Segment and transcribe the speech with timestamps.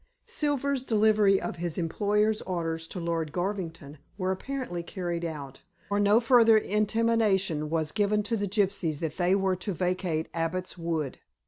[0.25, 6.19] Silver's delivery of his employer's orders to Lord Garvington were apparently carried out, for no
[6.19, 11.19] further intimation was given to the gypsies that they were to vacate Abbot's Wood.